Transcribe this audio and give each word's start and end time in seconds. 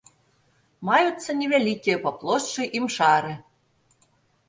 Маюцца 0.89 1.29
невялікія 1.43 2.01
па 2.07 2.11
плошчы 2.25 2.69
імшары. 2.83 3.33